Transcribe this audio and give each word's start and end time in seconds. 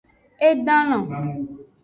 E 0.47 0.49
dan 0.65 0.85
lon. 0.89 1.05